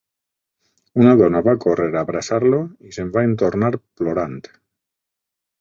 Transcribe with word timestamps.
Una 1.01 1.11
dona 1.19 1.41
va 1.49 1.53
córrer 1.65 1.85
a 1.91 2.01
abraçar-lo 2.01 2.63
i 2.89 2.97
se'n 2.97 3.15
va 3.19 3.27
entornar 3.29 3.73
plorant. 3.85 4.39